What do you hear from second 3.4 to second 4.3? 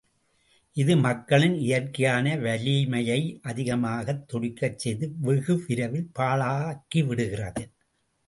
அதிகமாகத்